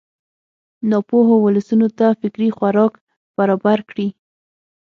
[0.89, 2.93] ناپوهو ولسونو ته فکري خوراک
[3.37, 4.07] برابر کړي.